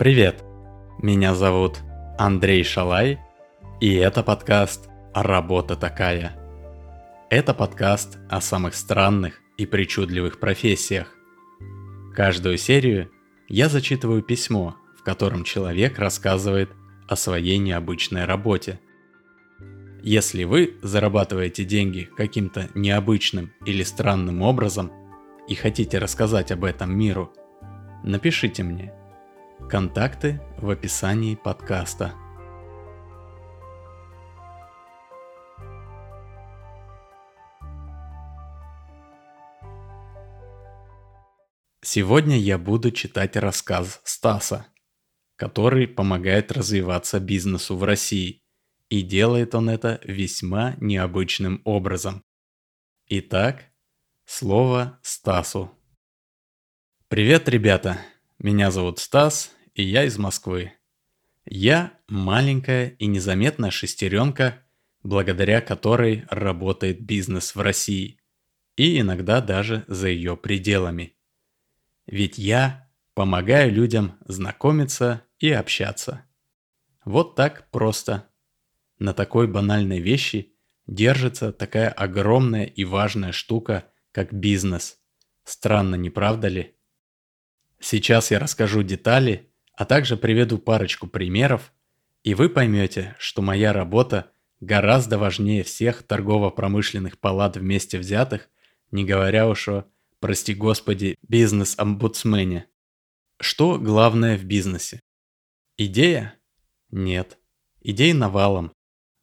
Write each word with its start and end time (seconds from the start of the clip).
Привет! 0.00 0.42
Меня 1.02 1.34
зовут 1.34 1.80
Андрей 2.16 2.64
Шалай, 2.64 3.18
и 3.82 3.94
это 3.96 4.22
подкаст 4.22 4.88
«Работа 5.12 5.76
такая». 5.76 6.38
Это 7.28 7.52
подкаст 7.52 8.16
о 8.30 8.40
самых 8.40 8.74
странных 8.76 9.42
и 9.58 9.66
причудливых 9.66 10.40
профессиях. 10.40 11.14
Каждую 12.14 12.56
серию 12.56 13.10
я 13.46 13.68
зачитываю 13.68 14.22
письмо, 14.22 14.74
в 14.98 15.02
котором 15.02 15.44
человек 15.44 15.98
рассказывает 15.98 16.70
о 17.06 17.14
своей 17.14 17.58
необычной 17.58 18.24
работе. 18.24 18.80
Если 20.02 20.44
вы 20.44 20.78
зарабатываете 20.80 21.66
деньги 21.66 22.08
каким-то 22.16 22.70
необычным 22.74 23.52
или 23.66 23.82
странным 23.82 24.40
образом 24.40 24.90
и 25.46 25.54
хотите 25.54 25.98
рассказать 25.98 26.52
об 26.52 26.64
этом 26.64 26.90
миру, 26.98 27.34
напишите 28.02 28.62
мне– 28.62 28.94
Контакты 29.68 30.40
в 30.58 30.70
описании 30.70 31.34
подкаста. 31.34 32.14
Сегодня 41.82 42.38
я 42.38 42.58
буду 42.58 42.90
читать 42.90 43.36
рассказ 43.36 44.00
Стаса, 44.04 44.66
который 45.36 45.88
помогает 45.88 46.52
развиваться 46.52 47.20
бизнесу 47.20 47.76
в 47.76 47.84
России, 47.84 48.42
и 48.88 49.02
делает 49.02 49.54
он 49.54 49.70
это 49.70 50.00
весьма 50.04 50.76
необычным 50.80 51.62
образом. 51.64 52.24
Итак, 53.06 53.64
слово 54.24 54.98
Стасу. 55.02 55.70
Привет, 57.08 57.48
ребята! 57.48 57.98
Меня 58.42 58.70
зовут 58.70 58.98
Стас, 58.98 59.54
и 59.74 59.82
я 59.82 60.04
из 60.04 60.16
Москвы. 60.16 60.72
Я 61.44 61.92
маленькая 62.08 62.88
и 62.88 63.04
незаметная 63.04 63.70
шестеренка, 63.70 64.64
благодаря 65.02 65.60
которой 65.60 66.24
работает 66.30 67.02
бизнес 67.02 67.54
в 67.54 67.60
России 67.60 68.18
и 68.76 68.98
иногда 68.98 69.42
даже 69.42 69.84
за 69.88 70.08
ее 70.08 70.38
пределами. 70.38 71.18
Ведь 72.06 72.38
я 72.38 72.90
помогаю 73.12 73.70
людям 73.70 74.16
знакомиться 74.24 75.22
и 75.38 75.50
общаться. 75.50 76.24
Вот 77.04 77.34
так 77.36 77.70
просто. 77.70 78.30
На 78.98 79.12
такой 79.12 79.48
банальной 79.48 80.00
вещи 80.00 80.56
держится 80.86 81.52
такая 81.52 81.90
огромная 81.90 82.64
и 82.64 82.84
важная 82.84 83.32
штука, 83.32 83.92
как 84.12 84.32
бизнес. 84.32 84.98
Странно, 85.44 85.96
не 85.96 86.08
правда 86.08 86.48
ли? 86.48 86.79
Сейчас 87.80 88.30
я 88.30 88.38
расскажу 88.38 88.82
детали, 88.82 89.50
а 89.72 89.86
также 89.86 90.18
приведу 90.18 90.58
парочку 90.58 91.06
примеров, 91.06 91.72
и 92.22 92.34
вы 92.34 92.50
поймете, 92.50 93.16
что 93.18 93.40
моя 93.40 93.72
работа 93.72 94.30
гораздо 94.60 95.16
важнее 95.16 95.64
всех 95.64 96.02
торгово-промышленных 96.02 97.18
палат 97.18 97.56
вместе 97.56 97.98
взятых, 97.98 98.50
не 98.90 99.06
говоря 99.06 99.48
уж 99.48 99.68
о, 99.68 99.86
прости 100.18 100.52
господи, 100.52 101.16
бизнес-омбудсмене. 101.26 102.66
Что 103.40 103.78
главное 103.78 104.36
в 104.36 104.44
бизнесе? 104.44 105.00
Идея? 105.78 106.34
Нет. 106.90 107.38
Идей 107.80 108.12
навалом. 108.12 108.74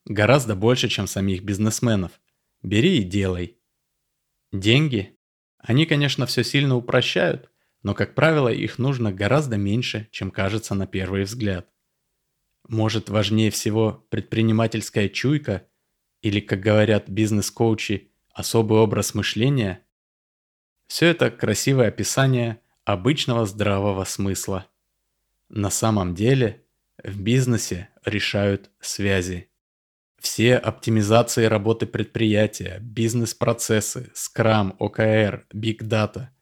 Гораздо 0.05 0.55
больше, 0.55 0.89
чем 0.89 1.05
самих 1.05 1.43
бизнесменов. 1.43 2.19
Бери 2.63 2.97
и 2.97 3.03
делай. 3.03 3.59
Деньги? 4.51 5.15
Они, 5.59 5.85
конечно, 5.85 6.25
все 6.25 6.43
сильно 6.43 6.75
упрощают– 6.75 7.51
но, 7.83 7.93
как 7.93 8.15
правило, 8.15 8.49
их 8.49 8.79
нужно 8.79 9.11
гораздо 9.11 9.57
меньше, 9.57 10.07
чем 10.11 10.31
кажется 10.31 10.75
на 10.75 10.87
первый 10.87 11.23
взгляд. 11.23 11.69
Может, 12.67 13.09
важнее 13.09 13.51
всего 13.51 14.05
предпринимательская 14.09 15.09
чуйка 15.09 15.67
или, 16.21 16.39
как 16.39 16.59
говорят 16.59 17.07
бизнес-коучи, 17.07 18.11
особый 18.33 18.79
образ 18.79 19.13
мышления? 19.13 19.85
Все 20.87 21.07
это 21.07 21.31
красивое 21.31 21.87
описание 21.87 22.59
обычного 22.83 23.45
здравого 23.45 24.03
смысла. 24.03 24.67
На 25.49 25.69
самом 25.69 26.13
деле 26.13 26.65
в 27.03 27.21
бизнесе 27.21 27.89
решают 28.03 28.69
связи. 28.79 29.49
Все 30.19 30.55
оптимизации 30.55 31.45
работы 31.45 31.85
предприятия, 31.85 32.79
бизнес-процессы, 32.81 34.11
Scrum, 34.15 34.75
OKR, 34.77 35.43
Big 35.53 35.77
Data– 35.83 36.29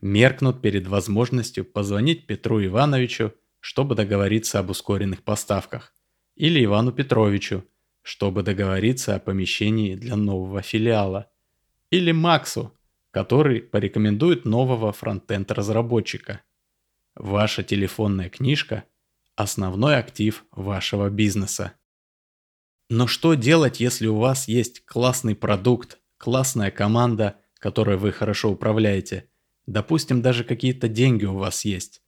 меркнут 0.00 0.62
перед 0.62 0.86
возможностью 0.86 1.64
позвонить 1.64 2.26
Петру 2.26 2.64
Ивановичу, 2.64 3.34
чтобы 3.60 3.94
договориться 3.94 4.58
об 4.58 4.70
ускоренных 4.70 5.22
поставках, 5.22 5.94
или 6.36 6.64
Ивану 6.64 6.92
Петровичу, 6.92 7.64
чтобы 8.02 8.42
договориться 8.42 9.14
о 9.14 9.20
помещении 9.20 9.94
для 9.94 10.16
нового 10.16 10.62
филиала, 10.62 11.30
или 11.90 12.12
Максу, 12.12 12.72
который 13.10 13.60
порекомендует 13.60 14.44
нового 14.44 14.92
фронтенд-разработчика. 14.92 16.42
Ваша 17.14 17.62
телефонная 17.64 18.28
книжка– 18.28 18.84
основной 19.34 19.96
актив 19.96 20.44
вашего 20.52 21.10
бизнеса. 21.10 21.72
Но 22.90 23.06
что 23.06 23.34
делать, 23.34 23.80
если 23.80 24.06
у 24.06 24.16
вас 24.16 24.48
есть 24.48 24.84
классный 24.84 25.34
продукт, 25.34 25.98
классная 26.16 26.70
команда, 26.70 27.40
которой 27.58 27.96
вы 27.96 28.12
хорошо 28.12 28.50
управляете– 28.50 29.28
Допустим, 29.68 30.22
даже 30.22 30.44
какие-то 30.44 30.88
деньги 30.88 31.26
у 31.26 31.34
вас 31.34 31.66
есть. 31.66 32.00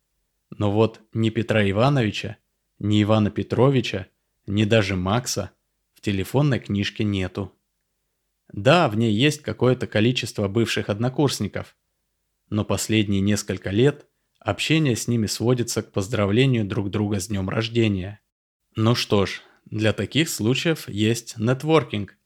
Но 0.48 0.72
вот 0.72 1.03
ни 1.12 1.28
Петра 1.28 1.69
Ивановича, 1.69 2.38
ни 2.78 3.03
Ивана 3.03 3.31
Петровича, 3.31 4.06
ни 4.47 4.65
даже 4.65 4.97
Макса 4.97 5.50
в 5.93 6.00
телефонной 6.00 6.59
книжке 6.59 7.04
нету. 7.04 7.53
Да, 8.50 8.88
в 8.88 8.97
ней 8.97 9.12
есть 9.12 9.43
какое-то 9.43 9.87
количество 9.87 10.48
бывших 10.48 10.88
однокурсников, 10.88 11.76
но 12.48 12.65
последние 12.65 13.21
несколько 13.21 13.69
лет 13.69 14.06
общение 14.38 14.97
с 14.97 15.06
ними 15.06 15.27
сводится 15.27 15.82
к 15.82 15.92
поздравлению 15.92 16.65
друг 16.65 16.88
друга 16.88 17.21
с 17.21 17.28
днем 17.28 17.50
рождения. 17.50 18.21
Ну 18.75 18.94
что 18.94 19.27
ж, 19.27 19.42
для 19.66 19.92
таких 19.92 20.31
случаев 20.31 20.88
есть 20.88 21.37
нетворкинг. 21.37 22.16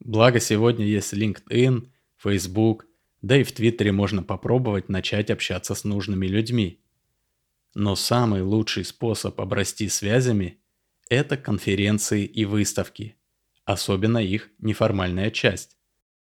Благо 0.00 0.40
сегодня 0.40 0.84
есть 0.84 1.14
LinkedIn, 1.14 1.90
Facebook, 2.16 2.89
да 3.22 3.36
и 3.36 3.42
в 3.42 3.52
Твиттере 3.52 3.92
можно 3.92 4.22
попробовать 4.22 4.88
начать 4.88 5.30
общаться 5.30 5.74
с 5.74 5.84
нужными 5.84 6.26
людьми. 6.26 6.80
Но 7.74 7.94
самый 7.94 8.42
лучший 8.42 8.84
способ 8.84 9.40
обрасти 9.40 9.88
связями– 9.88 10.60
это 11.08 11.36
конференции 11.36 12.24
и 12.24 12.44
выставки, 12.44 13.16
особенно 13.64 14.18
их 14.18 14.50
неформальная 14.58 15.30
часть. 15.30 15.76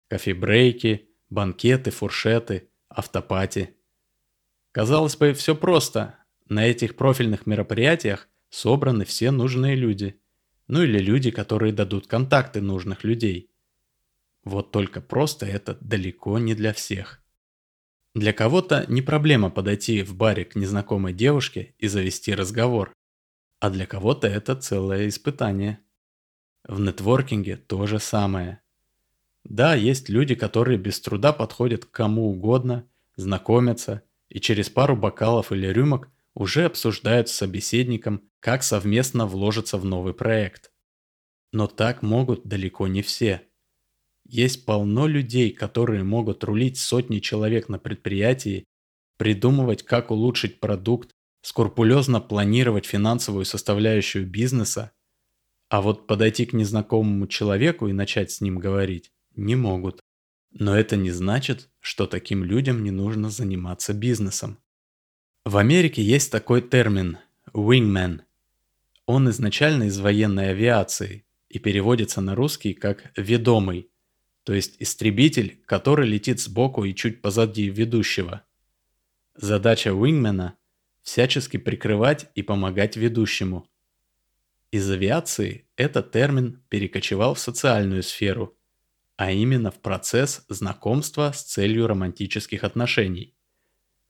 Кофебрейки, 0.09 1.09
банкеты, 1.29 1.91
фуршеты, 1.91 2.69
автопати. 2.89 3.77
Казалось 4.73 5.17
бы, 5.17 5.33
все 5.35 5.55
просто. 5.55 6.19
На 6.49 6.67
этих 6.67 6.97
профильных 6.97 7.47
мероприятиях 7.47 8.29
собраны 8.51 9.05
все 9.05 9.31
нужные 9.31 9.75
люди. 9.75 10.21
Ну 10.69 10.83
или 10.83 10.99
люди, 10.99 11.31
которые 11.31 11.73
дадут 11.73 12.07
контакты 12.07 12.61
нужных 12.61 13.05
людей– 13.05 13.51
вот 14.47 14.71
только 14.71 15.01
просто 15.01 15.45
это 15.45 15.77
далеко 15.81 16.39
не 16.39 16.55
для 16.55 16.73
всех. 16.73 17.21
Для 18.15 18.33
кого-то 18.33 18.87
не 18.89 19.03
проблема 19.03 19.51
подойти 19.51 20.05
в 20.05 20.15
баре 20.15 20.45
к 20.45 20.55
незнакомой 20.55 21.13
девушке 21.13 21.75
и 21.79 21.89
завести 21.89 22.33
разговор, 22.33 22.95
а 23.59 23.71
для 23.71 23.87
кого-то 23.87 24.29
это 24.29 24.55
целое 24.55 25.09
испытание. 25.09 25.81
В 26.63 26.79
нетворкинге 26.79 27.57
то 27.57 27.87
же 27.87 27.99
самое. 27.99 28.63
Да, 29.43 29.75
есть 29.75 30.09
люди, 30.09 30.37
которые 30.37 30.79
без 30.79 31.01
труда 31.01 31.33
подходят 31.33 31.85
к 31.85 31.91
кому 31.91 32.31
угодно, 32.31 32.89
знакомятся 33.17 34.03
и 34.29 34.39
через 34.39 34.71
пару 34.71 34.97
бокалов 34.97 35.51
или 35.51 35.67
рюмок 35.67 36.09
уже 36.35 36.67
обсуждают 36.67 37.29
с 37.29 37.33
собеседником, 37.33 38.23
как 38.39 38.63
совместно 38.63 39.27
вложиться 39.27 39.77
в 39.77 39.85
новый 39.85 40.15
проект. 40.15 40.71
Но 41.53 41.67
так 41.67 42.03
могут 42.03 42.47
далеко 42.47 42.87
не 42.87 43.03
все– 43.03 43.43
есть 44.29 44.65
полно 44.65 45.07
людей, 45.07 45.51
которые 45.51 46.03
могут 46.03 46.45
рулить 46.45 46.79
сотни 46.79 47.21
человек 47.21 47.69
на 47.69 47.79
предприятии, 47.79 48.65
придумывать, 49.19 49.83
как 49.83 50.11
улучшить 50.11 50.61
продукт, 50.61 51.11
скрупулезно 51.43 52.21
планировать 52.21 52.87
финансовую 52.87 53.45
составляющую 53.45 54.27
бизнеса, 54.27 54.93
а 55.69 55.81
вот 55.81 56.07
подойти 56.07 56.47
к 56.47 56.53
незнакомому 56.53 57.27
человеку 57.27 57.89
и 57.89 57.93
начать 57.93 58.31
с 58.31 58.41
ним 58.41 58.59
говорить 58.59 59.11
не 59.35 59.55
могут. 59.55 60.01
Но 60.53 60.77
это 60.77 60.97
не 60.97 61.11
значит, 61.11 61.69
что 61.81 62.07
таким 62.07 62.43
людям 62.45 62.83
не 62.83 62.91
нужно 62.91 63.31
заниматься 63.31 63.93
бизнесом. 63.93 64.59
В 65.45 65.57
Америке 65.59 66.03
есть 66.03 66.33
такой 66.33 66.63
термин 66.63 67.19
«wingman». 67.53 68.23
Он 69.07 69.31
изначально 69.31 69.85
из 69.85 70.01
военной 70.01 70.51
авиации 70.51 71.25
и 71.49 71.59
переводится 71.59 72.21
на 72.21 72.35
русский 72.35 72.75
как 72.75 73.13
«ведомый», 73.17 73.91
то 74.47 74.55
есть 74.55 74.77
истребитель, 74.79 75.61
который 75.67 76.07
летит 76.07 76.39
сбоку 76.39 76.85
и 76.85 76.95
чуть 76.95 77.21
позади 77.21 77.69
ведущего. 77.69 78.45
Задача 79.35 79.91
Wingman– 79.91 80.53
всячески 81.03 81.57
прикрывать 81.57 82.31
и 82.37 82.43
помогать 82.43 82.97
ведущему. 82.97 83.69
Из 84.71 84.89
авиации 84.89 85.67
этот 85.75 86.13
термин 86.13 86.63
перекочевал 86.69 87.35
в 87.35 87.41
социальную 87.41 88.05
сферу, 88.05 88.57
а 89.17 89.33
именно 89.33 89.73
в 89.73 89.81
процесс 89.81 90.45
знакомства 90.49 91.33
с 91.35 91.43
целью 91.43 91.89
романтических 91.89 92.63
отношений. 92.63 93.35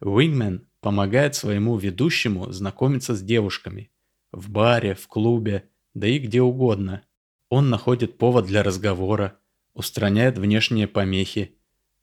Wingman 0.03 0.67
помогает 0.83 1.35
своему 1.35 1.79
ведущему 1.79 2.53
знакомиться 2.53 3.15
с 3.15 3.23
девушками 3.23 3.91
в 4.33 4.50
баре, 4.50 4.94
в 4.97 5.09
клубе, 5.09 5.71
да 5.94 6.06
и 6.06 6.19
где 6.19 6.43
угодно. 6.43 7.06
Он 7.49 7.71
находит 7.71 8.19
повод 8.19 8.44
для 8.44 8.62
разговора, 8.62 9.41
устраняет 9.76 10.38
внешние 10.38 10.88
помехи. 10.88 11.55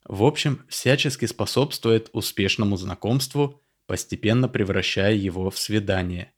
В 0.05 0.23
общем, 0.23 0.63
всячески 0.69 1.25
способствует 1.25 2.09
успешному 2.13 2.77
знакомству, 2.77 3.61
постепенно 3.87 4.47
превращая 4.47 5.15
его 5.15 5.49
в 5.49 5.57
свидание. 5.57 6.31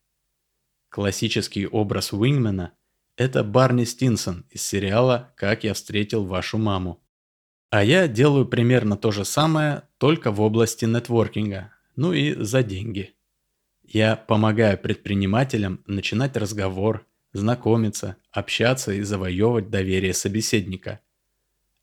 Классический 0.89 1.67
образ 1.67 2.13
Уингмена– 2.13 2.73
это 3.17 3.43
Барни 3.43 3.83
Стинсон 3.83 4.45
из 4.49 4.61
сериала 4.61 5.33
«Как 5.35 5.63
я 5.63 5.73
встретил 5.73 6.25
вашу 6.25 6.57
маму». 6.57 7.03
А 7.69 7.83
я 7.83 8.07
делаю 8.07 8.45
примерно 8.45 8.95
то 8.95 9.11
же 9.11 9.25
самое, 9.25 9.83
только 9.97 10.31
в 10.31 10.39
области 10.39 10.85
нетворкинга, 10.85 11.73
ну 11.97 12.13
и 12.13 12.33
за 12.33 12.63
деньги. 12.63 13.13
Я 13.83 14.15
помогаю 14.15 14.77
предпринимателям 14.77 15.83
начинать 15.85 16.37
разговор, 16.37 17.05
знакомиться, 17.33 18.15
общаться 18.31 18.93
и 18.93 19.01
завоевывать 19.01 19.69
доверие 19.69 20.13
собеседника. 20.13 21.01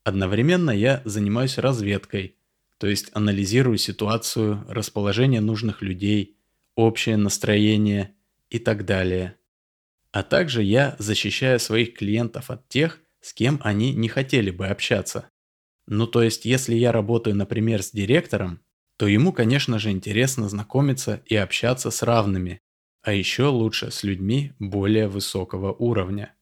Одновременно 0.03 0.71
я 0.71 1.01
занимаюсь 1.05 1.57
разведкой, 1.57 2.35
то 2.77 2.87
есть 2.87 3.09
анализирую 3.13 3.77
ситуацию, 3.77 4.65
расположение 4.67 5.39
нужных 5.39 5.81
людей, 5.81 6.37
общее 6.75 7.17
настроение 7.17 8.13
и 8.49 8.59
так 8.59 8.85
далее. 8.85 9.35
А 10.11 10.23
также 10.23 10.61
я 10.61 10.95
защищаю 10.99 11.59
своих 11.59 11.93
клиентов 11.93 12.51
от 12.51 12.67
тех, 12.67 12.99
с 13.21 13.33
кем 13.33 13.59
они 13.63 13.93
не 13.93 14.09
хотели 14.09 14.51
бы 14.51 14.67
общаться. 14.67 15.29
Ну 15.87 16.07
то 16.07 16.21
есть, 16.21 16.45
если 16.45 16.75
я 16.75 16.91
работаю, 16.91 17.35
например, 17.35 17.81
с 17.81 17.91
директором, 17.91 18.59
то 18.97 19.07
ему, 19.07 19.33
конечно 19.33 19.79
же, 19.79 19.91
интересно 19.91 20.49
знакомиться 20.49 21.23
и 21.25 21.35
общаться 21.35 21.89
с 21.89 22.03
равными, 22.03 22.59
а 23.01 23.13
еще 23.13 23.45
лучше 23.45 23.91
с 23.91 24.03
людьми 24.03 24.53
более 24.59 25.07
высокого 25.07 25.73
уровня. 25.73 26.35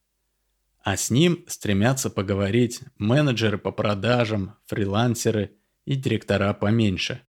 А 0.83 0.97
с 0.97 1.11
ним 1.11 1.43
стремятся 1.47 2.09
поговорить 2.09 2.81
менеджеры 2.97 3.57
по 3.57 3.71
продажам, 3.71 4.55
фрилансеры 4.65 5.51
и 5.85 5.95
директора 5.95 6.53
поменьше. 6.53 7.21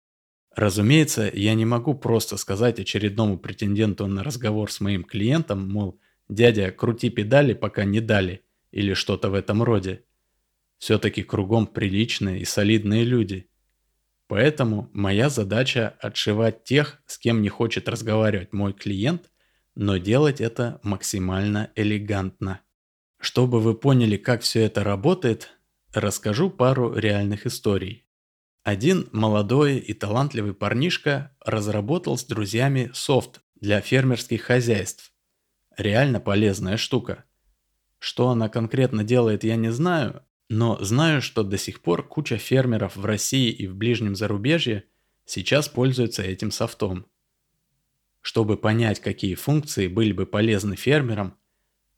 Разумеется, 0.54 1.30
я 1.32 1.54
не 1.54 1.64
могу 1.64 1.94
просто 1.94 2.36
сказать 2.36 2.78
очередному 2.78 3.38
претенденту 3.38 4.06
на 4.06 4.22
разговор 4.22 4.70
с 4.70 4.80
моим 4.80 5.04
клиентом, 5.04 5.68
мол, 5.68 6.00
дядя, 6.28 6.70
крути 6.70 7.10
педали, 7.10 7.54
пока 7.54 7.84
не 7.84 8.00
дали, 8.00 8.44
или 8.70 8.94
что-то 8.94 9.30
в 9.30 9.34
этом 9.34 9.62
роде. 9.62 10.04
Все-таки 10.78 11.22
кругом 11.22 11.66
приличные 11.66 12.40
и 12.40 12.44
солидные 12.44 13.04
люди. 13.04 13.48
Поэтому 14.28 14.88
моя 14.92 15.28
задача 15.28 15.96
отшивать 16.00 16.62
тех, 16.62 17.02
с 17.06 17.18
кем 17.18 17.42
не 17.42 17.48
хочет 17.48 17.88
разговаривать 17.88 18.52
мой 18.52 18.72
клиент, 18.72 19.30
но 19.74 19.96
делать 19.96 20.40
это 20.40 20.78
максимально 20.84 21.70
элегантно. 21.74 22.60
Чтобы 23.20 23.60
вы 23.60 23.74
поняли, 23.74 24.16
как 24.16 24.40
все 24.40 24.62
это 24.62 24.82
работает, 24.82 25.50
расскажу 25.92 26.48
пару 26.48 26.94
реальных 26.94 27.44
историй. 27.46 28.06
Один 28.62 29.10
молодой 29.12 29.76
и 29.76 29.92
талантливый 29.92 30.54
парнишка 30.54 31.36
разработал 31.44 32.16
с 32.16 32.24
друзьями 32.24 32.90
софт 32.94 33.42
для 33.60 33.82
фермерских 33.82 34.42
хозяйств. 34.42 35.12
Реально 35.76 36.18
полезная 36.18 36.78
штука. 36.78 37.24
Что 37.98 38.30
она 38.30 38.48
конкретно 38.48 39.04
делает, 39.04 39.44
я 39.44 39.56
не 39.56 39.70
знаю, 39.70 40.24
но 40.48 40.82
знаю, 40.82 41.20
что 41.20 41.42
до 41.42 41.58
сих 41.58 41.82
пор 41.82 42.08
куча 42.08 42.38
фермеров 42.38 42.96
в 42.96 43.04
России 43.04 43.50
и 43.50 43.66
в 43.66 43.76
ближнем 43.76 44.16
зарубежье 44.16 44.84
сейчас 45.26 45.68
пользуются 45.68 46.22
этим 46.22 46.50
софтом. 46.50 47.06
Чтобы 48.22 48.56
понять, 48.56 49.00
какие 49.00 49.34
функции 49.34 49.88
были 49.88 50.12
бы 50.12 50.24
полезны 50.24 50.74
фермерам, 50.76 51.36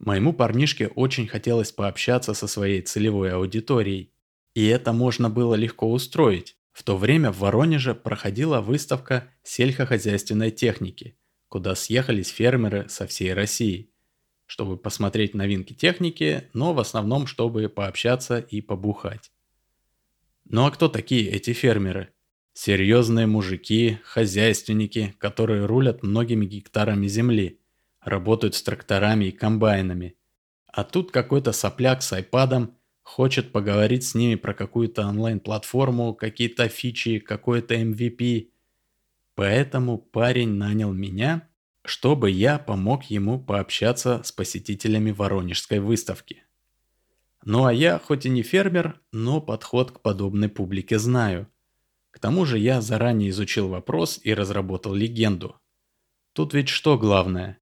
моему 0.02 0.34
парнишке 0.34 0.88
очень 0.88 1.26
хотелось 1.26 1.72
пообщаться 1.72 2.34
со 2.34 2.46
своей 2.46 2.82
целевой 2.82 3.32
аудиторией. 3.32 4.12
И 4.54 4.66
это 4.66 4.92
можно 4.92 5.30
было 5.30 5.54
легко 5.54 5.90
устроить. 5.90 6.56
В 6.72 6.82
то 6.82 6.96
время 6.96 7.32
в 7.32 7.38
Воронеже 7.38 7.94
проходила 7.94 8.60
выставка 8.60 9.30
сельскохозяйственной 9.42 10.50
техники, 10.50 11.16
куда 11.48 11.74
съехались 11.74 12.28
фермеры 12.28 12.88
со 12.88 13.06
всей 13.06 13.32
России 13.32 13.92
чтобы 14.52 14.76
посмотреть 14.76 15.32
новинки 15.32 15.72
техники, 15.72 16.50
но 16.52 16.74
в 16.74 16.78
основном, 16.78 17.26
чтобы 17.26 17.70
пообщаться 17.70 18.38
и 18.38 18.60
побухать. 18.60 19.32
Ну 20.44 20.66
а 20.66 20.70
кто 20.70 20.88
такие 20.88 21.30
эти 21.30 21.54
фермеры? 21.54 22.10
Серьезные 22.52 23.26
мужики, 23.26 23.98
хозяйственники, 24.04 25.14
которые 25.16 25.64
рулят 25.64 26.02
многими 26.02 26.44
гектарами 26.44 27.06
земли, 27.06 27.61
работают 28.02 28.54
с 28.54 28.62
тракторами 28.62 29.26
и 29.26 29.32
комбайнами. 29.32 30.16
А 30.66 30.84
тут 30.84 31.10
какой-то 31.10 31.52
сопляк 31.52 32.02
с 32.02 32.12
айпадом 32.12 32.76
хочет 33.02 33.52
поговорить 33.52 34.04
с 34.04 34.14
ними 34.14 34.36
про 34.36 34.54
какую-то 34.54 35.06
онлайн-платформу, 35.06 36.14
какие-то 36.14 36.68
фичи, 36.68 37.18
какой-то 37.18 37.74
MVP. 37.74 38.50
Поэтому 39.34 39.98
парень 39.98 40.54
нанял 40.54 40.92
меня 40.92 41.48
чтобы 41.84 42.30
я 42.30 42.58
помог 42.58 43.04
ему 43.04 43.40
пообщаться 43.40 44.22
с 44.22 44.32
посетителями 44.32 45.10
Воронежской 45.10 45.80
выставки. 45.80 46.44
Ну 47.44 47.64
а 47.64 47.72
я, 47.72 47.98
хоть 47.98 48.24
и 48.24 48.30
не 48.30 48.42
фермер, 48.42 49.00
но 49.10 49.40
подход 49.40 49.90
к 49.90 50.00
подобной 50.00 50.48
публике 50.48 50.98
знаю. 50.98 51.48
К 52.12 52.20
тому 52.20 52.44
же 52.44 52.58
я 52.58 52.80
заранее 52.80 53.30
изучил 53.30 53.68
вопрос 53.68 54.20
и 54.22 54.32
разработал 54.32 54.94
легенду. 54.94 55.56
Тут 56.34 56.54
ведь 56.54 56.68
что 56.68 56.96
главное? 56.98 57.58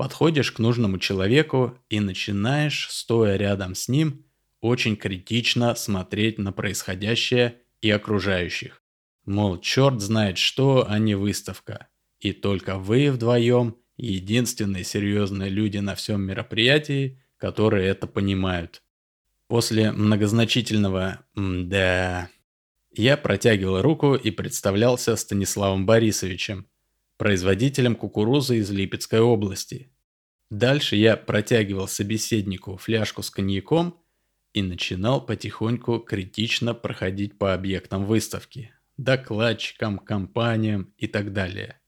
Подходишь 0.00 0.50
к 0.50 0.58
нужному 0.58 0.98
человеку 0.98 1.76
и 1.90 2.00
начинаешь, 2.00 2.88
стоя 2.88 3.36
рядом 3.36 3.74
с 3.74 3.86
ним, 3.86 4.24
очень 4.62 4.96
критично 4.96 5.74
смотреть 5.74 6.38
на 6.38 6.52
происходящее 6.52 7.58
и 7.82 7.90
окружающих. 7.90 8.82
Мол, 9.26 9.60
черт 9.60 10.00
знает 10.00 10.38
что, 10.38 10.86
а 10.88 10.98
не 10.98 11.14
выставка. 11.16 11.88
И 12.18 12.32
только 12.32 12.78
вы 12.78 13.10
вдвоем 13.12 13.76
единственные 13.98 14.84
серьезные 14.84 15.50
люди 15.50 15.76
на 15.76 15.94
всем 15.94 16.22
мероприятии, 16.22 17.22
которые 17.36 17.86
это 17.86 18.06
понимают. 18.06 18.82
После 19.48 19.92
многозначительного 19.92 21.26
«да» 21.34 22.30
я 22.90 23.18
протягивал 23.18 23.82
руку 23.82 24.14
и 24.14 24.30
представлялся 24.30 25.14
Станиславом 25.16 25.84
Борисовичем, 25.84 26.69
производителем 27.20 27.96
кукурузы 27.96 28.60
из 28.60 28.70
Липецкой 28.70 29.20
области. 29.20 29.92
Дальше 30.48 30.96
я 30.96 31.18
протягивал 31.18 31.86
собеседнику 31.86 32.78
фляжку 32.78 33.22
с 33.22 33.28
коньяком 33.28 34.02
и 34.54 34.62
начинал 34.62 35.26
потихоньку 35.26 35.98
критично 35.98 36.72
проходить 36.72 37.36
по 37.36 37.52
объектам 37.52 38.06
выставки, 38.06 38.72
докладчикам, 38.96 39.98
компаниям 39.98 40.94
и 40.96 41.08
так 41.08 41.34
далее. 41.34 41.78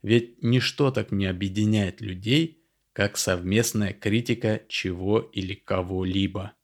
Ведь 0.00 0.42
ничто 0.42 0.90
так 0.90 1.12
не 1.12 1.26
объединяет 1.26 2.00
людей, 2.00 2.64
как 2.94 3.18
совместная 3.18 3.92
критика 3.92 4.62
чего 4.68 5.18
или 5.18 5.52
кого-либо. 5.52 6.54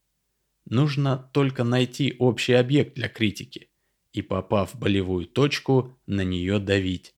Нужно 0.64 1.30
только 1.34 1.62
найти 1.62 2.16
общий 2.18 2.54
объект 2.54 2.94
для 2.94 3.10
критики 3.10 3.68
и, 4.14 4.22
попав 4.22 4.72
в 4.72 4.78
болевую 4.78 5.26
точку, 5.26 6.00
на 6.06 6.24
нее 6.24 6.58
давить. 6.58 7.14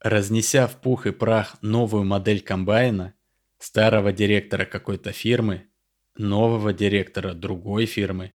Разнеся 0.00 0.66
в 0.66 0.80
пух 0.80 1.06
и 1.06 1.12
прах 1.12 1.56
новую 1.62 2.04
модель 2.04 2.40
комбайна, 2.40 3.14
старого 3.58 4.12
директора 4.12 4.64
какой-то 4.64 5.12
фирмы, 5.12 5.68
нового 6.16 6.72
директора 6.72 7.34
другой 7.34 7.86
фирмы, 7.86 8.32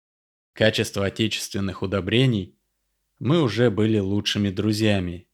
качество 0.53 1.05
отечественных 1.05 1.81
удобрений, 1.81 2.57
мы 3.19 3.41
уже 3.41 3.71
были 3.71 3.99
лучшими 3.99 4.49
друзьями 4.49 5.27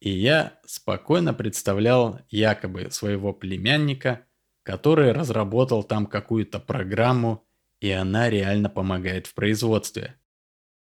и 0.00 0.10
я 0.10 0.58
спокойно 0.64 1.34
представлял 1.34 2.20
якобы 2.30 2.90
своего 2.90 3.32
племянника, 3.32 4.26
который 4.62 5.12
разработал 5.12 5.82
там 5.82 6.06
какую-то 6.06 6.60
программу, 6.60 7.44
и 7.80 7.90
она 7.90 8.30
реально 8.30 8.68
помогает 8.68 9.26
в 9.26 9.34
производстве. 9.34 10.18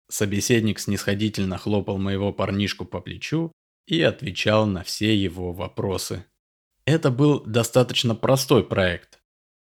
Собеседник 0.09 0.79
снисходительно 0.79 1.57
хлопал 1.59 1.99
моего 1.99 2.33
парнишку 2.33 2.85
по 2.85 3.01
плечу 3.01 3.53
и 3.87 4.03
отвечал 4.03 4.67
на 4.67 4.83
все 4.83 5.17
его 5.17 5.53
вопросы. 5.53 6.25
Это 6.85 7.11
был 7.11 7.41
достаточно 7.41 8.15
простой 8.15 8.65
проект. 8.65 9.21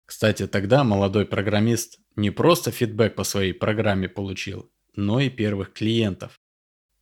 Кстати, 0.06 0.46
тогда 0.46 0.84
молодой 0.84 1.26
программист 1.26 1.98
не 2.16 2.30
просто 2.30 2.70
фидбэк 2.70 3.14
по 3.14 3.24
своей 3.24 3.52
программе 3.52 4.08
получил, 4.08 4.70
но 4.94 5.20
и 5.20 5.30
первых 5.30 5.72
клиентов. 5.72 6.40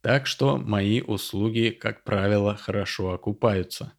Так 0.02 0.26
что 0.26 0.56
мои 0.56 1.00
услуги, 1.00 1.70
как 1.70 2.04
правило, 2.04 2.56
хорошо 2.56 3.12
окупаются. 3.12 3.92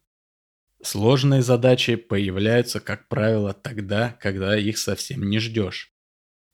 Сложные 0.82 1.42
задачи 1.42 1.94
появляются, 1.94 2.80
как 2.80 3.08
правило, 3.08 3.52
тогда, 3.52 4.16
когда 4.20 4.58
их 4.58 4.78
совсем 4.78 5.28
не 5.28 5.38
ждешь. 5.38 5.92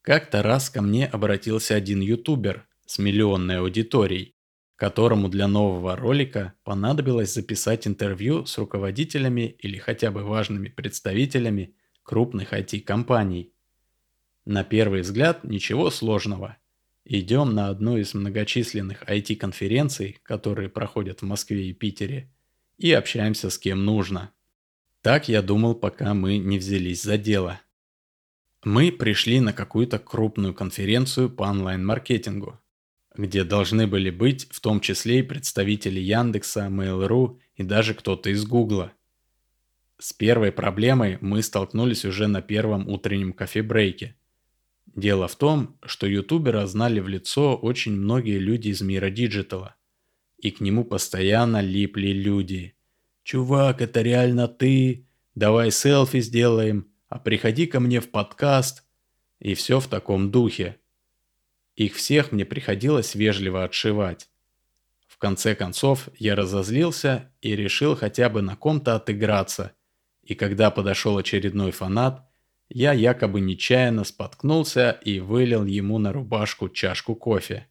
Как-то 0.03 0.43
раз 0.43 0.69
ко 0.69 0.83
мне 0.83 1.07
обратился 1.07 1.75
один 1.75 2.01
ютубер 2.01 2.67
с 2.87 2.99
миллионной 2.99 3.61
аудиторией, 3.61 4.35
которому 4.79 5.29
для 5.29 5.49
нового 5.49 5.97
ролика 5.97 6.55
понадобилось 6.63 7.35
записать 7.35 7.89
интервью 7.89 8.47
с 8.47 8.57
руководителями 8.59 9.57
или 9.59 9.77
хотя 9.77 10.13
бы 10.13 10.23
важными 10.23 10.69
представителями 10.69 11.75
крупных 12.05 12.53
IT-компаний. 12.53 13.53
На 14.45 14.63
первый 14.63 15.01
взгляд 15.01 15.43
ничего 15.43 15.91
сложного. 15.91 16.59
Идем 17.05 17.55
на 17.57 17.71
одну 17.71 17.97
из 17.97 18.15
многочисленных 18.15 19.03
IT-конференций, 19.03 20.21
которые 20.23 20.69
проходят 20.69 21.23
в 21.23 21.25
Москве 21.25 21.71
и 21.71 21.73
Питере, 21.73 22.33
и 22.77 22.93
общаемся 22.93 23.51
с 23.51 23.59
кем 23.59 23.85
нужно. 23.85 24.31
Так 25.03 25.29
я 25.29 25.43
думал, 25.43 25.75
пока 25.75 26.15
мы 26.15 26.39
не 26.39 26.57
взялись 26.57 27.03
за 27.03 27.19
дело. 27.19 27.61
Мы 28.63 28.93
пришли 28.93 29.41
на 29.41 29.53
какую-то 29.53 29.99
крупную 29.99 30.55
конференцию 30.55 31.31
по 31.31 31.43
онлайн-маркетингу, 31.43 32.61
где 33.19 33.45
должны 33.45 33.87
были 33.87 34.09
быть 34.09 34.49
в 34.51 34.61
том 34.61 34.81
числе 34.81 35.19
и 35.19 35.23
представители 35.23 36.01
Яндекса, 36.01 36.69
Mail.ru 36.71 37.39
и 37.57 37.63
даже 37.63 37.93
кто-то 37.93 38.31
из 38.31 38.47
Гугла. 38.47 38.93
С 39.99 40.15
первой 40.15 40.51
проблемой 40.51 41.19
мы 41.21 41.43
столкнулись 41.43 42.07
уже 42.07 42.29
на 42.29 42.41
первом 42.41 42.89
утреннем 42.89 43.35
кофе-брейке. 43.35 44.17
Дело 44.87 45.29
в 45.29 45.37
том, 45.37 45.79
что 45.85 46.07
ютубера 46.07 46.65
знали 46.67 47.01
в 47.01 47.09
лицо 47.09 47.55
очень 47.55 47.93
многие 47.93 48.39
люди 48.39 48.69
из 48.69 48.81
мира 48.81 49.11
digital 49.11 49.61
а. 49.61 49.75
И 50.39 50.51
к 50.51 50.61
нему 50.61 50.87
постоянно 50.87 51.61
липли 51.61 52.09
люди– 52.09 52.75
«Чувак, 53.29 53.83
это 53.83 54.01
реально 54.01 54.49
ты? 54.49 55.07
Давай 55.35 55.71
селфи 55.71 56.21
сделаем, 56.21 56.91
а 57.11 57.19
приходи 57.19 57.67
ко 57.67 57.79
мне 57.79 58.01
в 58.01 58.11
подкаст». 58.11 58.85
И 59.39 59.53
все 59.53 59.81
в 59.81 59.87
таком 59.87 60.31
духе. 60.31 60.79
Их 61.79 61.95
всех 61.95 62.33
мне 62.33 62.45
приходилось 62.45 63.15
вежливо 63.15 63.63
отшивать. 63.63 64.29
В 65.07 65.17
конце 65.17 65.55
концов, 65.55 66.09
я 66.19 66.35
разозлился 66.35 67.33
и 67.41 67.55
решил 67.55 67.95
хотя 67.95 68.29
бы 68.29 68.43
на 68.43 68.57
ком-то 68.57 68.97
отыграться. 68.97 69.75
И 70.25 70.35
когда 70.35 70.73
подошел 70.73 71.17
очередной 71.17 71.71
фанат, 71.71 72.29
я 72.69 72.93
якобы 72.93 73.41
нечаянно 73.41 74.03
споткнулся 74.03 74.91
и 75.05 75.21
вылил 75.21 75.65
ему 75.65 75.99
на 75.99 76.13
рубашку 76.13 76.69
чашку 76.69 77.15
кофе. 77.15 77.69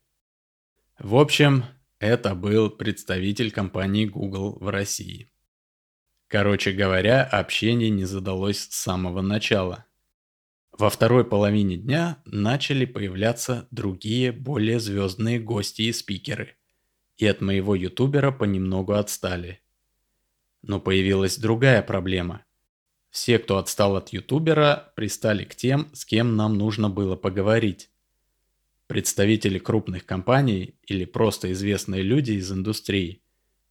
В 0.98 1.18
общем, 1.18 1.66
это 2.00 2.34
был 2.34 2.70
представитель 2.70 3.52
компании 3.52 4.06
Google 4.06 4.58
в 4.58 4.70
России. 4.70 5.30
Короче 6.30 6.72
говоря, 6.72 7.26
общение 7.26 7.90
не 7.90 8.06
задалось 8.06 8.60
с 8.60 8.74
самого 8.74 9.20
начала. 9.20 9.84
Во 10.78 10.90
второй 10.92 11.26
половине 11.26 11.76
дня 11.76 12.22
начали 12.26 12.86
появляться 12.86 13.68
другие, 13.72 14.32
более 14.32 14.80
звездные 14.80 15.40
гости 15.40 15.84
и 15.84 15.92
спикеры. 15.92 16.56
И 17.18 17.26
от 17.26 17.42
моего 17.42 17.74
ютубера 17.74 18.32
понемногу 18.32 18.94
отстали. 18.94 19.60
Но 20.62 20.80
появилась 20.80 21.38
другая 21.38 21.82
проблема. 21.82 22.46
Все, 23.10 23.40
кто 23.40 23.58
отстал 23.58 23.96
от 23.96 24.10
ютубера, 24.10 24.94
пристали 24.96 25.46
к 25.46 25.56
тем, 25.56 25.90
с 25.94 26.06
кем 26.06 26.36
нам 26.36 26.58
нужно 26.58 26.90
было 26.90 27.16
поговорить. 27.16 27.90
Представители 28.86 29.58
крупных 29.58 30.06
компаний 30.06 30.76
или 30.84 31.06
просто 31.06 31.52
известные 31.54 32.04
люди 32.04 32.34
из 32.34 32.52
индустрии 32.52 33.24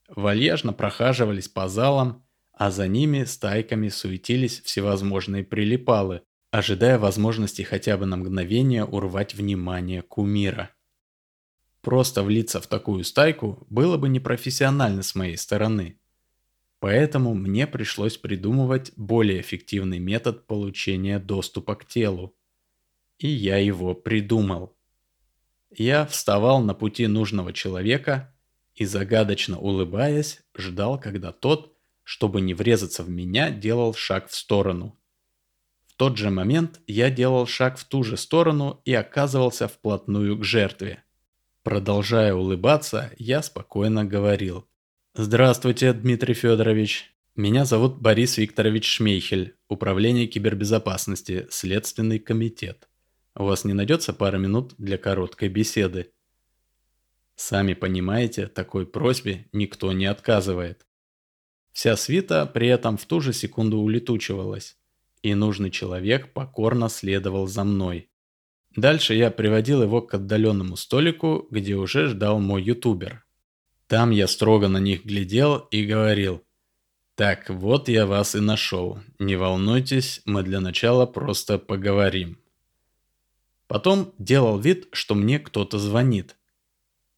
вальяжно 0.08 0.72
прохаживались 0.72 1.48
по 1.48 1.68
залам 1.68 2.26
а 2.56 2.70
за 2.70 2.88
ними 2.88 3.25
стайками 3.25 3.90
суетились 3.90 4.62
всевозможные 4.62 5.44
прилипалы, 5.44 6.22
ожидая 6.58 6.98
возможности 6.98 7.62
хотя 7.62 7.96
бы 7.96 8.06
на 8.06 8.16
мгновение 8.16 8.84
урвать 8.84 9.34
внимание 9.34 10.02
кумира. 10.02 10.70
Просто 11.82 12.22
влиться 12.22 12.60
в 12.60 12.66
такую 12.66 13.04
стайку 13.04 13.66
было 13.68 13.96
бы 13.98 14.08
непрофессионально 14.08 15.02
с 15.02 15.14
моей 15.14 15.36
стороны. 15.36 16.00
Поэтому 16.80 17.34
мне 17.34 17.66
пришлось 17.66 18.16
придумывать 18.16 18.92
более 18.96 19.40
эффективный 19.40 19.98
метод 19.98 20.46
получения 20.46 21.18
доступа 21.18 21.76
к 21.76 21.84
телу. 21.86 22.34
И 23.18 23.28
я 23.28 23.58
его 23.58 23.94
придумал. 23.94 24.76
Я 25.70 26.06
вставал 26.06 26.62
на 26.62 26.75
пути 26.75 27.06
нужного 27.06 27.52
человека 27.52 28.34
и, 28.75 28.84
загадочно 28.84 29.58
улыбаясь, 29.58 30.42
ждал, 30.56 30.98
когда 30.98 31.32
тот 31.32 31.76
чтобы 32.06 32.40
не 32.40 32.54
врезаться 32.54 33.02
в 33.02 33.10
меня, 33.10 33.50
делал 33.50 33.92
шаг 33.92 34.28
в 34.28 34.34
сторону. 34.36 34.96
Тот 35.97 36.19
же 36.19 36.31
момент 36.31 36.81
я 36.87 37.11
делал 37.11 37.47
шаг 37.47 37.79
в 37.79 37.85
ту 37.85 38.03
же 38.03 38.17
сторону 38.17 38.83
и 38.85 38.93
оказывался 38.93 39.67
вплотную 39.67 40.38
к 40.38 40.45
жертве. 40.45 41.03
Продолжая 41.62 42.35
улыбаться, 42.35 43.12
я 43.19 43.43
спокойно 43.43 44.05
говорил. 44.05 44.69
«Здравствуйте, 45.15 45.95
Дмитрий 45.95 46.35
Федорович. 46.35 47.15
Меня 47.35 47.65
зовут 47.65 47.99
Борис 48.00 48.37
Викторович 48.37 48.85
Шмейхель, 48.85 49.57
Управление 49.69 50.26
кибербезопасности, 50.26 51.47
Следственный 51.50 52.19
комитет. 52.19 52.88
У 53.35 53.45
вас 53.45 53.65
не 53.65 53.73
найдется 53.73 54.12
пара 54.12 54.37
минут 54.37 54.75
для 54.76 54.99
короткой 54.99 55.49
беседы?» 55.49 56.12
Сами 57.37 57.75
понимаете, 57.75 58.47
такой 58.47 58.87
просьбе 58.87 59.47
никто 59.53 59.93
не 59.93 60.07
отказывает. 60.07 60.87
Вся 61.73 61.97
свита 61.97 62.47
при 62.47 62.69
этом 62.69 62.97
в 62.97 63.05
ту 63.07 63.21
же 63.21 63.33
секунду 63.33 63.79
улетучивалась, 63.79 64.79
и 65.26 65.35
нужный 65.35 65.71
человек 65.71 66.33
покорно 66.33 66.88
следовал 66.88 67.47
за 67.47 67.64
мной. 67.64 68.09
Дальше 68.76 69.14
я 69.14 69.30
приводил 69.30 69.83
его 69.83 70.02
к 70.02 70.14
отдаленному 70.14 70.76
столику, 70.76 71.49
где 71.50 71.75
уже 71.75 72.09
ждал 72.09 72.38
мой 72.38 72.62
ютубер. 72.62 73.25
Там 73.88 74.11
я 74.11 74.28
строго 74.28 74.68
на 74.68 74.78
них 74.78 75.04
глядел 75.04 75.59
и 75.71 75.85
говорил, 75.85 76.45
«Так, 77.14 77.49
вот 77.49 77.88
я 77.88 78.06
вас 78.06 78.35
и 78.35 78.40
нашел. 78.40 79.00
Не 79.18 79.37
волнуйтесь, 79.37 80.21
мы 80.26 80.42
для 80.42 80.61
начала 80.61 81.06
просто 81.06 81.59
поговорим». 81.59 82.38
Потом 83.66 84.12
делал 84.18 84.59
вид, 84.59 84.88
что 84.92 85.14
мне 85.14 85.40
кто-то 85.40 85.78
звонит. 85.78 86.37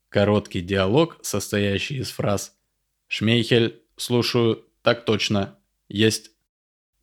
Короткий 0.09 0.61
диалог, 0.63 1.19
состоящий 1.23 1.99
из 1.99 2.11
фраз 2.11 2.57
«Шмейхель, 3.07 3.83
«Слушаю, 3.97 4.65
так 4.83 5.05
точно. 5.05 5.59
Есть». 5.89 6.38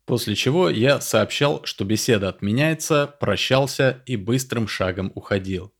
После 0.06 0.36
чего 0.36 0.70
я 0.70 1.00
сообщал, 1.00 1.64
что 1.64 1.84
беседа 1.84 2.28
отменяется, 2.28 3.08
прощался 3.18 4.02
и 4.06 4.16
быстрым 4.16 4.68
шагом 4.68 5.10
уходил. 5.16 5.74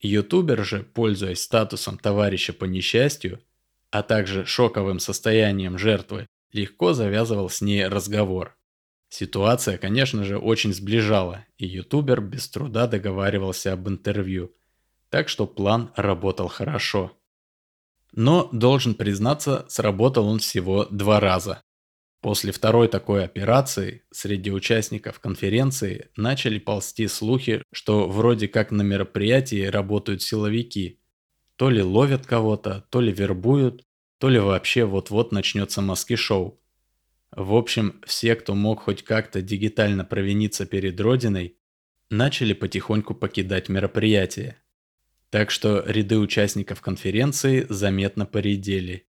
Ютубер 0.00 0.64
же, 0.64 0.84
пользуясь 0.84 1.42
статусом 1.42 1.98
товарища 1.98 2.52
по 2.52 2.64
несчастью, 2.64 3.42
а 3.90 4.04
также 4.04 4.46
шоковым 4.46 5.00
состоянием 5.00 5.76
жертвы, 5.76 6.26
легко 6.52 6.92
завязывал 6.92 7.50
с 7.50 7.60
ней 7.60 7.86
разговор. 7.86 8.56
Ситуация, 9.08 9.76
конечно 9.76 10.24
же, 10.24 10.38
очень 10.38 10.72
сближала, 10.72 11.44
и 11.58 11.66
ютубер 11.66 12.20
без 12.20 12.48
труда 12.48 12.86
договаривался 12.86 13.72
об 13.72 13.88
интервью, 13.88 14.54
так 15.10 15.28
что 15.28 15.46
план 15.46 15.92
работал 15.96 16.48
хорошо. 16.48 17.12
Но, 18.12 18.48
должен 18.52 18.94
признаться, 18.94 19.66
сработал 19.68 20.28
он 20.28 20.38
всего 20.38 20.86
два 20.86 21.18
раза. 21.18 21.62
После 22.22 22.52
второй 22.52 22.86
такой 22.86 23.24
операции 23.24 24.04
среди 24.12 24.52
участников 24.52 25.18
конференции 25.18 26.08
начали 26.16 26.60
ползти 26.60 27.08
слухи, 27.08 27.64
что 27.72 28.08
вроде 28.08 28.46
как 28.46 28.70
на 28.70 28.82
мероприятии 28.82 29.64
работают 29.64 30.22
силовики. 30.22 31.00
То 31.56 31.68
ли 31.68 31.82
ловят 31.82 32.24
кого-то, 32.24 32.86
то 32.90 33.00
ли 33.00 33.12
вербуют, 33.12 33.84
то 34.18 34.28
ли 34.28 34.38
вообще 34.38 34.84
вот-вот 34.84 35.32
начнется 35.32 35.82
маски-шоу. 35.82 36.60
В 37.32 37.56
общем, 37.56 38.00
все, 38.06 38.36
кто 38.36 38.54
мог 38.54 38.82
хоть 38.82 39.02
как-то 39.02 39.42
дигитально 39.42 40.04
провиниться 40.04 40.64
перед 40.64 41.00
Родиной, 41.00 41.56
начали 42.08 42.52
потихоньку 42.52 43.16
покидать 43.16 43.68
мероприятие. 43.68 44.58
Так 45.30 45.50
что 45.50 45.82
ряды 45.88 46.18
участников 46.18 46.82
конференции 46.82 47.66
заметно 47.68 48.26
поредели. 48.26 49.08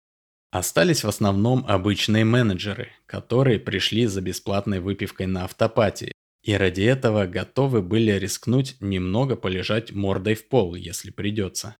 Остались 0.53 1.03
в 1.03 1.07
основном 1.07 1.65
обычные 1.67 2.25
менеджеры, 2.25 2.91
которые 3.07 3.57
пришли 3.57 4.05
за 4.05 4.21
бесплатной 4.21 4.81
выпивкой 4.81 5.25
на 5.25 5.45
автопатии 5.45 6.11
и 6.43 6.53
ради 6.53 6.83
этого 6.83 7.25
готовы 7.25 7.81
были 7.81 8.11
рискнуть 8.11 8.75
немного 8.79 9.35
полежать 9.35 9.93
мордой 9.93 10.35
в 10.35 10.47
пол, 10.47 10.75
если 10.75 11.09
придется. 11.09 11.75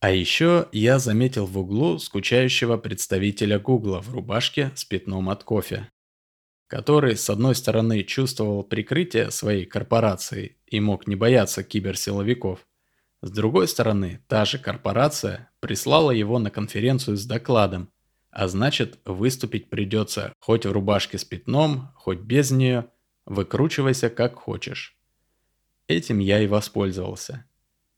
А 0.00 0.12
еще 0.12 0.66
я 0.72 0.98
заметил 0.98 1.44
в 1.44 1.58
углу 1.58 1.98
скучающего 1.98 2.78
представителя 2.78 3.58
Гугла 3.58 4.00
в 4.00 4.10
рубашке 4.14 4.72
с 4.74 4.86
пятном 4.86 5.28
от 5.28 5.44
кофе, 5.44 5.90
который 6.68 7.18
с 7.18 7.28
одной 7.28 7.54
стороны 7.54 8.02
чувствовал 8.02 8.62
прикрытие 8.62 9.30
своей 9.30 9.66
корпорации 9.66 10.56
и 10.64 10.80
мог 10.80 11.06
не 11.06 11.16
бояться 11.16 11.62
киберсиловиков, 11.62 12.60
С 13.22 13.30
другой 13.30 13.68
стороны, 13.68 14.22
та 14.28 14.46
же 14.46 14.58
корпорация 14.58 15.50
прислала 15.60 16.10
его 16.10 16.38
на 16.38 16.50
конференцию 16.50 17.18
с 17.18 17.26
докладом, 17.26 17.90
а 18.30 18.48
значит, 18.48 18.98
выступить 19.04 19.68
придется 19.68 20.32
хоть 20.38 20.64
в 20.64 20.72
рубашке 20.72 21.18
с 21.18 21.24
пятном, 21.24 21.90
хоть 21.96 22.20
без 22.20 22.50
нее, 22.50 22.86
выкручивайся 23.26 24.08
как 24.08 24.36
хочешь. 24.36 24.96
Этим 25.86 26.18
я 26.18 26.40
и 26.40 26.46
воспользовался. 26.46 27.44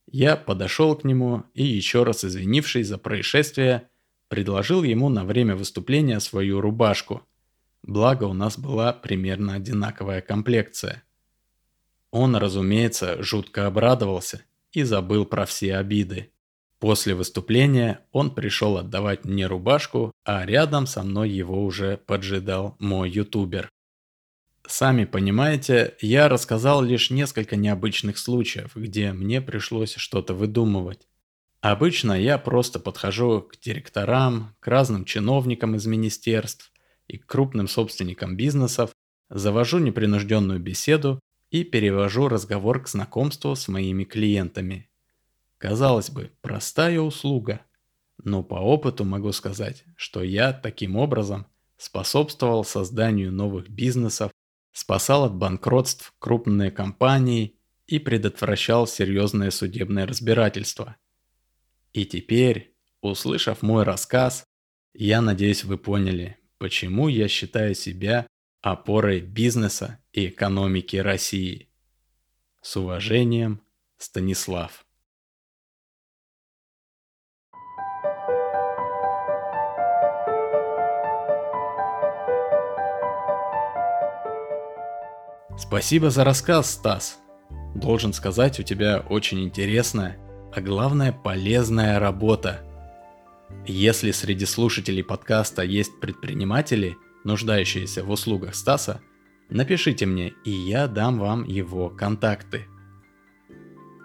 Я 0.06 0.36
подошел 0.36 0.96
к 0.96 1.04
нему 1.04 1.44
и, 1.54 1.62
еще 1.62 2.02
раз 2.02 2.24
извинившись 2.24 2.88
за 2.88 2.98
происшествие, 2.98 3.88
предложил 4.28 4.82
ему 4.82 5.08
на 5.08 5.24
время 5.24 5.54
выступления 5.54 6.18
свою 6.18 6.60
рубашку. 6.60 7.22
Благо 7.82 8.24
у 8.24 8.32
нас 8.32 8.58
была 8.58 8.92
примерно 8.92 9.54
одинаковая 9.54 10.20
комплекция. 10.20 11.04
Он, 12.10 12.34
разумеется, 12.34 13.22
жутко 13.22 13.66
обрадовался 13.66 14.42
и 14.72 14.82
забыл 14.82 15.24
про 15.24 15.46
все 15.46 15.76
обиды. 15.76 16.32
После 16.78 17.14
выступления 17.14 18.00
он 18.10 18.34
пришел 18.34 18.76
отдавать 18.76 19.24
мне 19.24 19.46
рубашку, 19.46 20.10
а 20.24 20.44
рядом 20.44 20.86
со 20.86 21.02
мной 21.02 21.30
его 21.30 21.64
уже 21.64 21.96
поджидал 21.96 22.76
мой 22.80 23.08
ютубер. 23.08 23.70
Сами 24.66 25.04
понимаете, 25.04 25.94
я 26.00 26.28
рассказал 26.28 26.82
лишь 26.82 27.10
несколько 27.10 27.56
необычных 27.56 28.18
случаев, 28.18 28.74
где 28.74 29.12
мне 29.12 29.40
пришлось 29.40 29.94
что-то 29.94 30.34
выдумывать. 30.34 31.06
Обычно 31.60 32.20
я 32.20 32.38
просто 32.38 32.80
подхожу 32.80 33.42
к 33.42 33.60
директорам, 33.60 34.56
к 34.58 34.66
разным 34.66 35.04
чиновникам 35.04 35.76
из 35.76 35.86
министерств 35.86 36.72
и 37.06 37.18
к 37.18 37.26
крупным 37.26 37.68
собственникам 37.68 38.36
бизнесов, 38.36 38.90
завожу 39.30 39.78
непринужденную 39.78 40.58
беседу 40.58 41.20
и 41.52 41.64
перевожу 41.64 42.28
разговор 42.28 42.82
к 42.82 42.88
знакомству 42.88 43.54
с 43.54 43.68
моими 43.68 44.04
клиентами. 44.04 44.88
Казалось 45.58 46.10
бы, 46.10 46.32
простая 46.40 46.98
услуга, 46.98 47.60
но 48.24 48.42
по 48.42 48.54
опыту 48.54 49.04
могу 49.04 49.32
сказать, 49.32 49.84
что 49.94 50.22
я 50.22 50.54
таким 50.54 50.96
образом 50.96 51.46
способствовал 51.76 52.64
созданию 52.64 53.30
новых 53.30 53.68
бизнесов, 53.68 54.32
спасал 54.72 55.24
от 55.24 55.34
банкротств 55.34 56.14
крупные 56.18 56.70
компании 56.70 57.58
и 57.86 57.98
предотвращал 57.98 58.86
серьезное 58.86 59.50
судебное 59.50 60.06
разбирательство. 60.06 60.96
И 61.92 62.06
теперь, 62.06 62.74
услышав 63.02 63.60
мой 63.60 63.84
рассказ, 63.84 64.44
я 64.94 65.20
надеюсь 65.20 65.64
вы 65.64 65.76
поняли, 65.76 66.38
почему 66.56 67.08
я 67.08 67.28
считаю 67.28 67.74
себя 67.74 68.26
опорой 68.62 69.20
бизнеса 69.20 69.98
и 70.12 70.28
экономики 70.28 70.96
России. 70.96 71.68
С 72.60 72.76
уважением, 72.76 73.60
Станислав. 73.98 74.86
Спасибо 85.58 86.10
за 86.10 86.22
рассказ, 86.24 86.70
Стас. 86.70 87.18
Должен 87.74 88.12
сказать, 88.12 88.60
у 88.60 88.62
тебя 88.62 89.00
очень 89.08 89.42
интересная, 89.42 90.18
а 90.54 90.60
главное 90.60 91.12
полезная 91.12 91.98
работа. 91.98 92.60
Если 93.66 94.12
среди 94.12 94.44
слушателей 94.44 95.02
подкаста 95.02 95.62
есть 95.62 95.98
предприниматели, 96.00 96.96
нуждающиеся 97.24 98.04
в 98.04 98.10
услугах 98.10 98.54
Стаса, 98.54 99.00
напишите 99.48 100.06
мне, 100.06 100.32
и 100.44 100.50
я 100.50 100.88
дам 100.88 101.18
вам 101.18 101.44
его 101.44 101.90
контакты. 101.90 102.66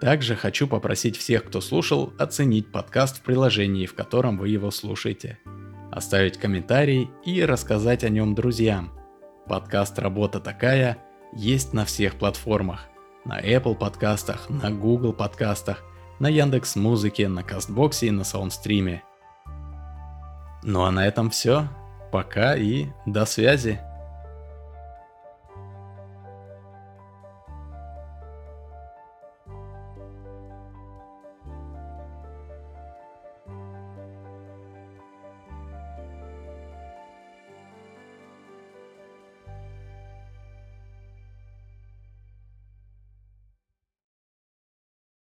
Также 0.00 0.36
хочу 0.36 0.68
попросить 0.68 1.16
всех, 1.16 1.44
кто 1.44 1.60
слушал, 1.60 2.12
оценить 2.18 2.70
подкаст 2.70 3.18
в 3.18 3.22
приложении, 3.22 3.86
в 3.86 3.94
котором 3.94 4.38
вы 4.38 4.48
его 4.48 4.70
слушаете, 4.70 5.38
оставить 5.90 6.38
комментарий 6.38 7.10
и 7.24 7.44
рассказать 7.44 8.04
о 8.04 8.08
нем 8.08 8.34
друзьям. 8.34 8.92
Подкаст 9.48 9.98
«Работа 9.98 10.38
такая» 10.38 10.98
есть 11.34 11.72
на 11.72 11.84
всех 11.84 12.14
платформах. 12.14 12.86
На 13.24 13.40
Apple 13.40 13.74
подкастах, 13.74 14.48
на 14.48 14.70
Google 14.70 15.12
подкастах, 15.12 15.82
на 16.20 16.28
Яндекс 16.28 16.76
Музыке, 16.76 17.28
на 17.28 17.42
Кастбоксе 17.42 18.06
и 18.06 18.10
на 18.10 18.24
Саундстриме. 18.24 19.02
Ну 20.62 20.84
а 20.84 20.90
на 20.90 21.06
этом 21.06 21.30
все. 21.30 21.68
Пока 22.10 22.56
и 22.56 22.86
до 23.06 23.26
связи. 23.26 23.80